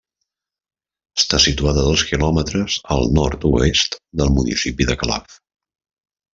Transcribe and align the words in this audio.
Està 1.21 1.39
situat 1.43 1.81
a 1.81 1.83
dos 1.89 2.05
quilòmetres 2.13 2.79
al 2.97 3.07
nord-oest 3.19 4.01
del 4.23 4.35
municipi 4.41 4.93
de 4.93 5.01
Calaf. 5.05 5.41